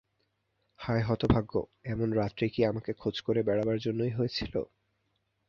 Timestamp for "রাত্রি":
2.11-2.47